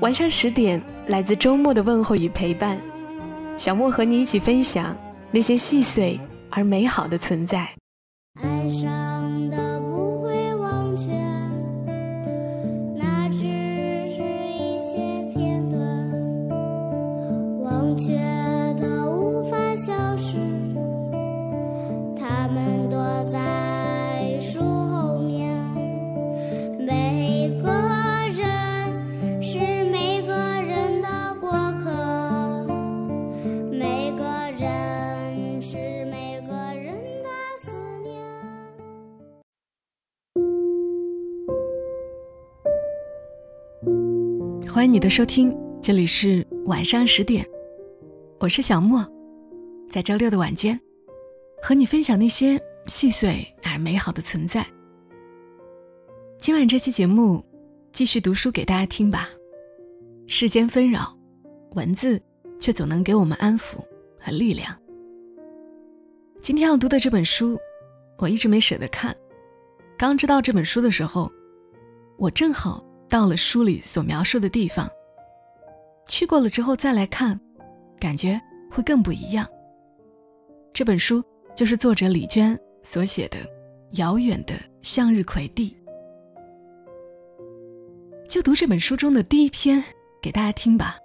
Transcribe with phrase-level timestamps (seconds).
[0.00, 2.78] 晚上十点，来自周末的问候与陪伴，
[3.56, 4.94] 小莫和你一起分享
[5.30, 7.68] 那些细碎而美好的存在。
[8.34, 11.10] 爱上的不会忘却，
[12.98, 14.96] 那只是一些
[15.34, 15.80] 片段，
[17.62, 18.12] 忘却
[44.74, 47.46] 欢迎你的收听，这里是晚上十点，
[48.40, 49.06] 我是小莫，
[49.88, 50.78] 在周六的晚间，
[51.62, 54.66] 和你分享那些细碎而美好的存在。
[56.40, 57.40] 今晚这期节目，
[57.92, 59.28] 继续读书给大家听吧。
[60.26, 61.16] 世间纷扰，
[61.76, 62.20] 文字
[62.58, 63.76] 却总能给我们安抚
[64.18, 64.76] 和力量。
[66.42, 67.56] 今天要读的这本书，
[68.18, 69.16] 我一直没舍得看，
[69.96, 71.30] 刚知道这本书的时候，
[72.16, 72.84] 我正好。
[73.14, 74.90] 到了书里所描述的地方，
[76.08, 77.40] 去过了之后再来看，
[78.00, 79.48] 感觉会更不一样。
[80.72, 81.22] 这本书
[81.54, 83.38] 就是作者李娟所写的
[83.92, 85.76] 《遥远的向日葵地》，
[88.28, 89.80] 就读这本书中的第一篇
[90.20, 90.98] 给大家听吧。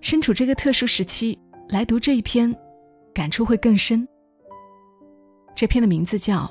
[0.00, 1.36] 身处这个特殊时期
[1.68, 2.54] 来读这一篇，
[3.12, 4.06] 感触会更深。
[5.56, 6.44] 这篇的名字叫《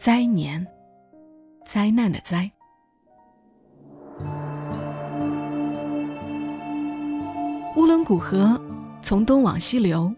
[0.00, 0.66] 灾年》，
[1.66, 2.50] 灾难的灾。
[7.80, 8.60] 乌伦古河
[9.00, 10.14] 从东往西流，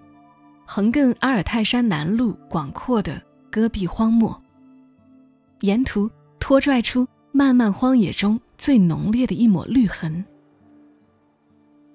[0.67, 4.37] 横亘阿尔泰山南麓广阔的戈壁荒漠。
[5.61, 10.25] 沿途拖拽出漫漫荒野中最浓烈的一抹绿痕。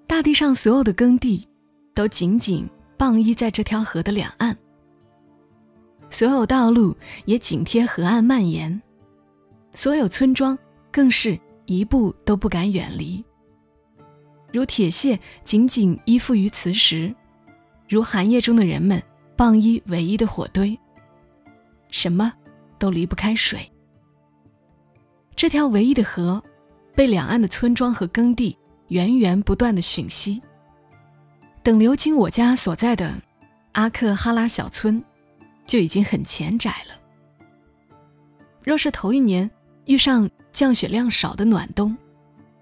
[0.07, 1.45] 大地上所有的耕地，
[1.93, 4.57] 都紧紧傍依在这条河的两岸。
[6.09, 6.95] 所有道路
[7.25, 8.81] 也紧贴河岸蔓延，
[9.73, 10.57] 所有村庄
[10.93, 13.21] 更是一步都不敢远离。
[14.57, 17.13] 如铁屑紧紧依附于磁石，
[17.87, 18.99] 如寒夜中的人们
[19.35, 20.75] 傍依唯一的火堆。
[21.89, 22.33] 什么
[22.79, 23.71] 都离不开水。
[25.35, 26.43] 这条唯一的河，
[26.95, 28.57] 被两岸的村庄和耕地
[28.87, 30.41] 源源不断的吮吸。
[31.61, 33.13] 等流经我家所在的
[33.73, 34.99] 阿克哈拉小村，
[35.67, 36.99] 就已经很浅窄了。
[38.63, 39.47] 若是头一年
[39.85, 41.95] 遇上降雪量少的暖冬，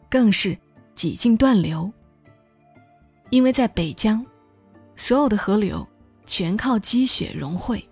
[0.10, 0.58] 更是。
[0.96, 1.92] 几近断流，
[3.30, 4.26] 因为在北疆，
[4.96, 5.86] 所有的河流
[6.26, 7.86] 全靠积雪融汇。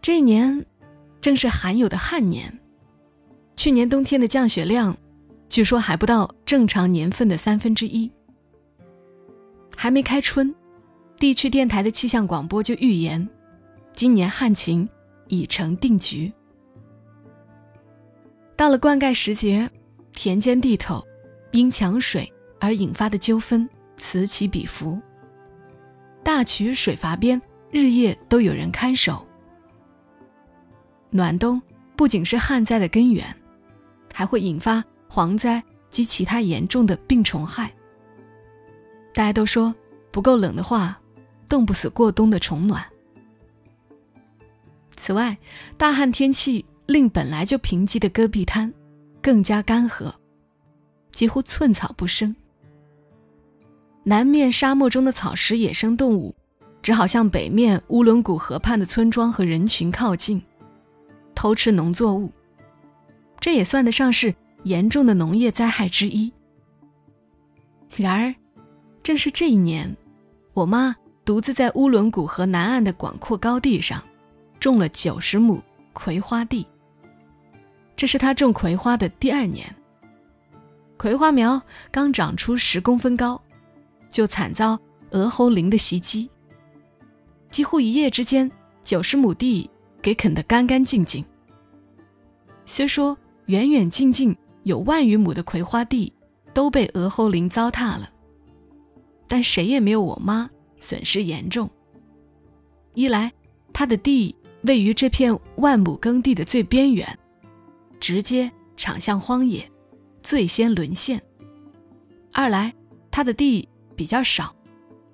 [0.00, 0.64] 这一年
[1.20, 2.56] 正是罕有的旱年，
[3.56, 4.96] 去年冬天的降雪量，
[5.48, 8.10] 据说还不到正常年份的三分之一。
[9.76, 10.54] 还没开春，
[11.18, 13.28] 地区电台的气象广播就预言，
[13.92, 14.88] 今年旱情
[15.26, 16.32] 已成定局。
[18.54, 19.68] 到了灌溉时节。
[20.14, 21.04] 田间地头，
[21.50, 24.98] 因抢水而引发的纠纷此起彼伏。
[26.22, 29.26] 大渠水阀边日夜都有人看守。
[31.10, 31.60] 暖冬
[31.94, 33.26] 不仅是旱灾的根源，
[34.12, 37.70] 还会引发蝗灾及其他严重的病虫害。
[39.12, 39.74] 大家都说，
[40.10, 40.98] 不够冷的话，
[41.48, 42.82] 冻不死过冬的虫卵。
[44.96, 45.36] 此外，
[45.76, 48.72] 大旱天气令本来就贫瘠的戈壁滩。
[49.24, 50.12] 更加干涸，
[51.10, 52.36] 几乎寸草不生。
[54.02, 56.34] 南面沙漠中的草食野生动物，
[56.82, 60.42] 只好向北面乌伦古河畔的村庄和人群靠近，
[61.34, 62.30] 偷吃农作物。
[63.40, 64.34] 这也算得上是
[64.64, 66.30] 严重的农业灾害之一。
[67.96, 68.34] 然而，
[69.02, 69.96] 正是这一年，
[70.52, 70.94] 我妈
[71.24, 74.04] 独自在乌伦古河南岸的广阔高地上，
[74.60, 75.62] 种了九十亩
[75.94, 76.66] 葵花地。
[77.96, 79.74] 这是他种葵花的第二年。
[80.96, 81.60] 葵花苗
[81.90, 83.40] 刚长出十公分高，
[84.10, 84.78] 就惨遭
[85.10, 86.30] 鹅喉铃的袭击。
[87.50, 88.50] 几乎一夜之间，
[88.82, 89.68] 九十亩地
[90.00, 91.24] 给啃得干干净净。
[92.64, 96.12] 虽说远远近近有万余亩的葵花地
[96.52, 98.10] 都被鹅喉林糟蹋了，
[99.28, 100.48] 但谁也没有我妈
[100.78, 101.68] 损失严重。
[102.94, 103.32] 一来，
[103.72, 107.18] 她的地位于这片万亩耕地的最边缘，
[108.00, 109.70] 直接场向荒野，
[110.22, 111.18] 最先沦陷；
[112.32, 112.72] 二来，
[113.10, 114.54] 他的地比较少，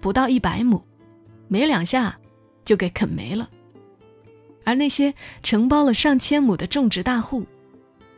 [0.01, 0.83] 不到一百亩，
[1.49, 2.19] 没两下
[2.65, 3.49] 就给啃没了。
[4.65, 5.13] 而那些
[5.43, 7.45] 承包了上千亩的种植大户，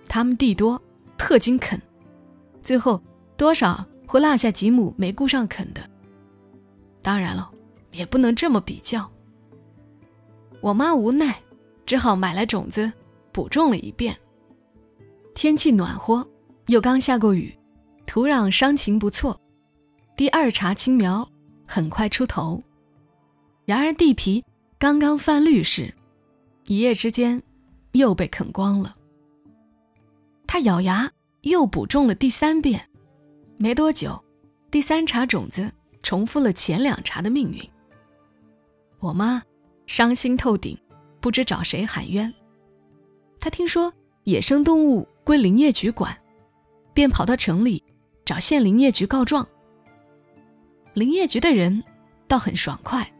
[0.09, 0.81] 他们地多，
[1.17, 1.81] 特经啃，
[2.62, 3.00] 最后
[3.37, 5.88] 多少会落下几亩没顾上啃的。
[7.00, 7.50] 当然了，
[7.93, 9.11] 也不能这么比较。
[10.61, 11.41] 我妈无奈，
[11.85, 12.93] 只好买来种子，
[13.32, 14.17] 补种了一遍。
[15.34, 16.26] 天气暖和，
[16.67, 17.56] 又刚下过雨，
[18.06, 19.38] 土壤伤情不错，
[20.17, 21.29] 第二茬青苗
[21.67, 22.62] 很快出头。
[23.64, 24.44] 然而地皮
[24.79, 25.93] 刚刚泛绿时，
[26.67, 27.43] 一夜之间
[27.93, 28.94] 又被啃光了。
[30.46, 31.11] 他咬牙
[31.43, 32.88] 又补种了第三遍，
[33.56, 34.23] 没多久，
[34.70, 35.70] 第三茬种子
[36.02, 37.61] 重复了前两茬的命运。
[38.99, 39.43] 我妈。
[39.84, 40.79] 伤心透顶，
[41.20, 42.32] 不知找谁喊冤。
[43.40, 43.93] 她听说
[44.25, 46.17] 野生动物归林业局管，
[46.95, 47.83] 便跑到城里
[48.25, 49.47] 找县林业局告状。
[50.95, 51.83] 林业局的人
[52.29, 53.11] 倒很爽快，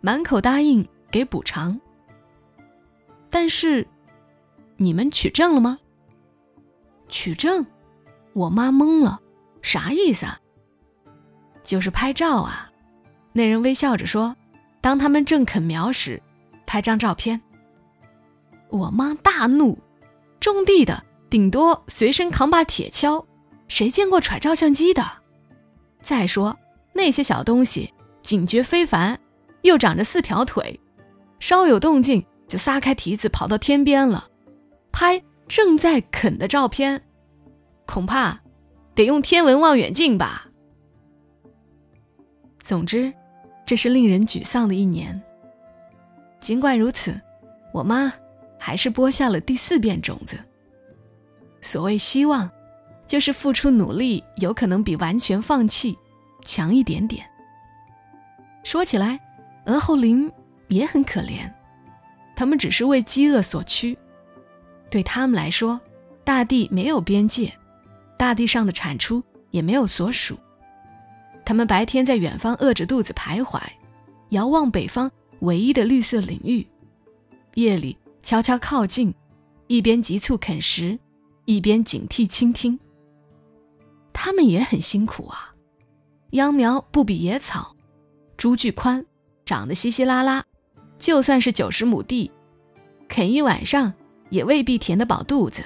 [0.00, 1.78] 满口答应给补偿。
[3.28, 3.86] 但是，
[4.76, 5.78] 你们取证了吗？
[7.08, 7.64] 取证？
[8.32, 9.20] 我妈懵了，
[9.62, 10.40] 啥意思啊？
[11.64, 12.70] 就是拍照啊。
[13.32, 14.34] 那人微笑着说。
[14.82, 16.22] 当他们正啃苗时，
[16.64, 17.40] 拍张照片。
[18.68, 19.76] 我妈大怒，
[20.54, 23.24] 种地的顶多随身扛把铁锹，
[23.68, 25.04] 谁见过揣照相机的？
[26.00, 26.56] 再说
[26.92, 29.18] 那些小东西警觉非凡，
[29.62, 30.78] 又长着四条腿，
[31.40, 34.28] 稍有动静就撒开蹄子跑到天边了，
[34.92, 37.02] 拍正在啃的照片，
[37.86, 38.40] 恐怕
[38.94, 40.46] 得用天文望远镜吧。
[42.60, 43.12] 总之。
[43.66, 45.20] 这是令人沮丧的一年。
[46.38, 47.20] 尽管如此，
[47.72, 48.12] 我妈
[48.58, 50.38] 还是播下了第四遍种子。
[51.60, 52.48] 所谓希望，
[53.06, 55.96] 就是付出努力，有可能比完全放弃
[56.42, 57.26] 强一点点。
[58.62, 59.18] 说起来，
[59.66, 60.30] 鹅后林
[60.68, 61.50] 也很可怜，
[62.34, 63.96] 他们只是为饥饿所驱。
[64.90, 65.80] 对他们来说，
[66.24, 67.52] 大地没有边界，
[68.16, 70.38] 大地上的产出也没有所属。
[71.44, 73.60] 他们白天在远方饿着肚子徘徊，
[74.30, 75.10] 遥望北方
[75.40, 76.66] 唯一的绿色领域；
[77.54, 77.96] 夜里
[78.26, 79.14] 悄悄靠近，
[79.68, 80.98] 一边急促啃食，
[81.44, 82.76] 一边警惕倾听。
[84.12, 85.54] 他们也很辛苦啊，
[86.30, 87.76] 秧苗不比野草，
[88.36, 89.06] 株距宽，
[89.44, 90.44] 长得稀稀拉拉，
[90.98, 92.28] 就算是九十亩地，
[93.06, 93.94] 啃一晚上
[94.30, 95.62] 也未必填得饱肚子。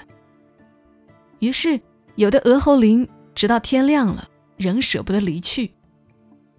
[1.38, 1.80] 于是，
[2.16, 4.28] 有的鹅喉林直到天亮了。
[4.58, 5.72] 仍舍不得离去，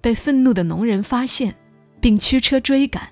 [0.02, 1.56] 被愤怒的农人发现，
[2.00, 3.08] 并驱车追赶。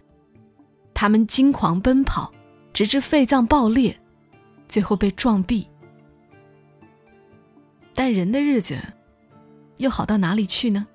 [0.96, 2.34] 他们惊狂奔跑，
[2.74, 3.98] 直至肺脏爆裂，
[4.68, 5.66] 最后被撞毙。
[7.94, 8.77] 但人的日子
[9.77, 10.88] 又好到哪里去呢？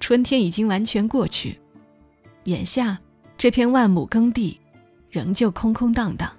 [0.00, 1.58] 春天已经完全过去，
[2.44, 2.98] 眼下
[3.38, 4.58] 这片万亩耕地
[5.08, 6.30] 仍旧空空荡荡。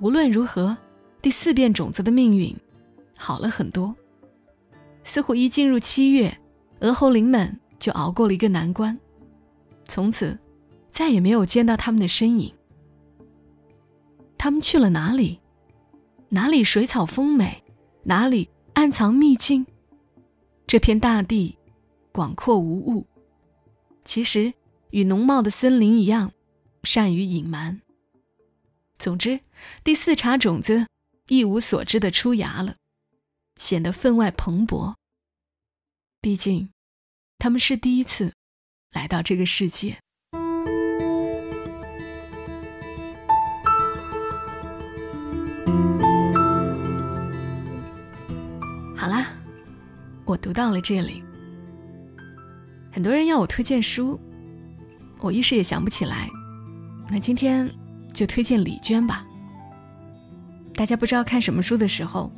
[0.00, 0.76] 无论如何，
[1.22, 2.54] 第四遍种子的命运
[3.16, 3.94] 好了很多。
[5.04, 6.36] 似乎一进入七月，
[6.80, 8.98] 鹅喉林们就熬过了一个难关，
[9.84, 10.36] 从此
[10.96, 12.54] 再也没有见到他们的身影。
[14.38, 15.38] 他们去了哪里？
[16.30, 17.62] 哪里水草丰美？
[18.04, 19.66] 哪里暗藏秘境？
[20.66, 21.58] 这片大地
[22.12, 23.06] 广阔无物，
[24.06, 24.54] 其实
[24.88, 26.32] 与浓茂的森林一样，
[26.84, 27.82] 善于隐瞒。
[28.98, 29.38] 总之，
[29.84, 30.86] 第四茬种子
[31.28, 32.74] 一无所知的出芽了。
[33.56, 34.94] 显得分外蓬勃。
[36.22, 36.70] 毕竟，
[37.36, 38.32] 他们是第一次
[38.92, 39.98] 来到这个世界。
[50.26, 51.22] 我读到了这里。
[52.92, 54.20] 很多人要我推荐书，
[55.20, 56.28] 我一时也想不起来。
[57.08, 57.66] 那今天
[58.12, 59.24] 就推荐李娟吧。
[60.74, 62.30] 大家不知道看什么书的时候。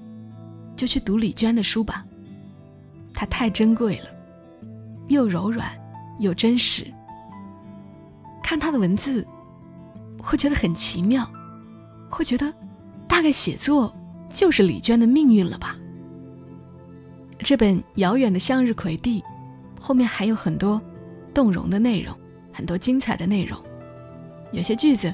[0.76, 2.06] 就去读李娟的书吧，
[3.12, 4.06] 她太珍贵了，
[5.08, 5.68] 又柔软
[6.20, 6.86] 又真实。
[8.44, 9.26] 看她的文字，
[10.20, 11.28] 会觉得很奇妙，
[12.08, 12.54] 会觉得
[13.08, 13.92] 大概写作
[14.32, 15.76] 就是李娟的命运了吧。
[17.38, 19.20] 这本《遥远的向日葵地》
[19.80, 20.80] 后面还有很多
[21.32, 22.14] 动容的内容，
[22.52, 23.58] 很多精彩的内容，
[24.52, 25.12] 有些句子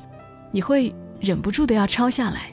[0.51, 2.51] 你会忍不住的要抄下来。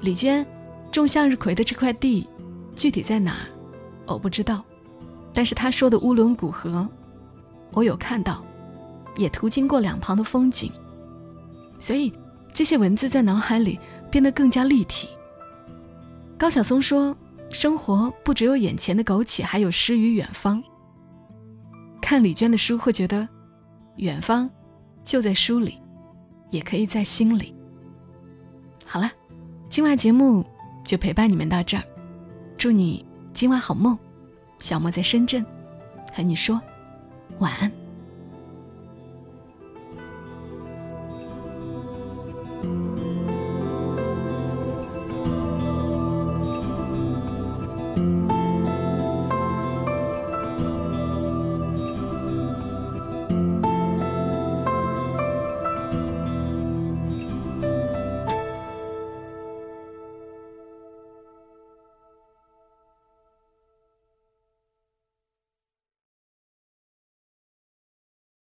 [0.00, 0.44] 李娟
[0.90, 2.26] 种向日葵的这块地
[2.74, 3.36] 具体在哪，
[4.06, 4.64] 我不知道，
[5.32, 6.88] 但是她说的乌伦古河，
[7.72, 8.42] 我有看到，
[9.16, 10.72] 也途经过两旁的风景，
[11.78, 12.12] 所以
[12.52, 13.78] 这些文字在脑海里
[14.10, 15.08] 变得更加立体。
[16.38, 17.14] 高晓松说
[17.50, 20.62] ：“生活不只有眼前的苟且，还有诗与远方。”
[22.00, 23.28] 看李娟的书，会觉得
[23.96, 24.48] 远方
[25.04, 25.78] 就在书里，
[26.50, 27.54] 也可以在心里。
[28.86, 29.10] 好了，
[29.68, 30.44] 今晚节目
[30.84, 31.84] 就陪伴你们到这儿，
[32.56, 33.98] 祝你今晚好梦。
[34.58, 35.44] 小莫在深圳，
[36.12, 36.60] 和你说
[37.38, 37.70] 晚安。